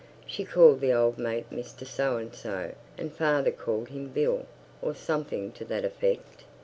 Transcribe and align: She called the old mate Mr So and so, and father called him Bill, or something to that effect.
She 0.25 0.45
called 0.45 0.79
the 0.81 0.91
old 0.93 1.19
mate 1.19 1.47
Mr 1.51 1.85
So 1.85 2.17
and 2.17 2.33
so, 2.33 2.71
and 2.97 3.13
father 3.13 3.51
called 3.51 3.89
him 3.89 4.07
Bill, 4.09 4.47
or 4.81 4.95
something 4.95 5.51
to 5.51 5.65
that 5.65 5.85
effect. 5.85 6.43